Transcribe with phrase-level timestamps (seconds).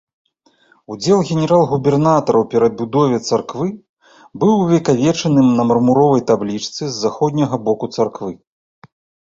[0.93, 3.67] Удзел генерал-губернатара ў перабудове царквы
[4.45, 8.31] быў увекавечаны на мармуровай таблічцы з заходняга боку царквы.